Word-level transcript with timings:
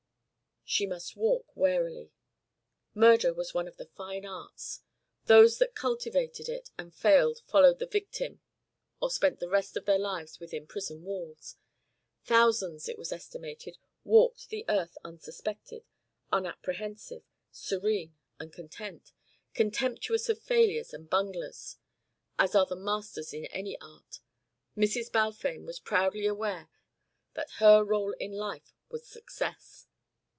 She 0.63 0.85
must 0.87 1.17
walk 1.17 1.53
warily. 1.53 2.13
Murder 2.95 3.33
was 3.33 3.53
one 3.53 3.67
of 3.67 3.75
the 3.75 3.87
fine 3.87 4.25
arts. 4.25 4.79
Those 5.25 5.57
that 5.57 5.75
cultivated 5.75 6.47
it 6.47 6.69
and 6.77 6.95
failed 6.95 7.41
followed 7.45 7.79
the 7.79 7.85
victim 7.85 8.39
or 9.01 9.09
spent 9.11 9.41
the 9.41 9.49
rest 9.49 9.75
of 9.75 9.83
their 9.83 9.99
lives 9.99 10.39
within 10.39 10.65
prison 10.67 11.03
walls. 11.03 11.57
Thousands, 12.23 12.87
it 12.87 12.97
was 12.97 13.11
estimated, 13.11 13.79
walked 14.05 14.47
the 14.47 14.63
earth 14.69 14.97
unsuspected, 15.03 15.83
unapprehensive, 16.31 17.23
serene 17.51 18.15
and 18.39 18.53
content 18.53 19.11
contemptuous 19.53 20.29
of 20.29 20.39
failures 20.41 20.93
and 20.93 21.09
bunglers, 21.09 21.75
as 22.39 22.55
are 22.55 22.65
the 22.65 22.77
masters 22.77 23.33
in 23.33 23.43
any 23.47 23.77
art. 23.81 24.21
Mrs. 24.77 25.11
Balfame 25.11 25.65
was 25.65 25.81
proudly 25.81 26.25
aware 26.27 26.69
that 27.33 27.51
her 27.57 27.83
rôle 27.83 28.13
in 28.21 28.31
life 28.31 28.71
was 28.87 29.05
success. 29.05 29.87